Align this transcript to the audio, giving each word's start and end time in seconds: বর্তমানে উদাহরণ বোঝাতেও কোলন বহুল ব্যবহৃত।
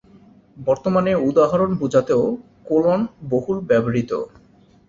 বর্তমানে 0.57 1.11
উদাহরণ 1.27 1.71
বোঝাতেও 1.81 2.23
কোলন 2.65 2.99
বহুল 3.29 3.57
ব্যবহৃত। 3.69 4.11